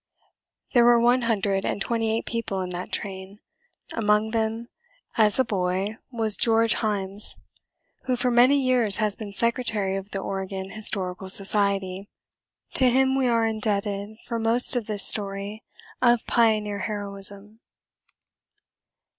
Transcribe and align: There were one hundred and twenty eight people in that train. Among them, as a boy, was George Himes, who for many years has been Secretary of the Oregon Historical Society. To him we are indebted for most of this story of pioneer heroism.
There 0.73 0.83
were 0.83 0.99
one 0.99 1.21
hundred 1.21 1.63
and 1.63 1.79
twenty 1.79 2.09
eight 2.11 2.25
people 2.25 2.61
in 2.61 2.71
that 2.71 2.91
train. 2.91 3.39
Among 3.93 4.31
them, 4.31 4.69
as 5.15 5.37
a 5.37 5.43
boy, 5.45 5.97
was 6.11 6.35
George 6.35 6.73
Himes, 6.77 7.35
who 8.05 8.15
for 8.15 8.31
many 8.31 8.59
years 8.59 8.97
has 8.97 9.15
been 9.15 9.31
Secretary 9.31 9.95
of 9.95 10.09
the 10.09 10.17
Oregon 10.17 10.71
Historical 10.71 11.29
Society. 11.29 12.09
To 12.73 12.89
him 12.89 13.15
we 13.15 13.27
are 13.27 13.45
indebted 13.45 14.17
for 14.25 14.39
most 14.39 14.75
of 14.75 14.87
this 14.87 15.07
story 15.07 15.61
of 16.01 16.25
pioneer 16.25 16.79
heroism. 16.79 17.59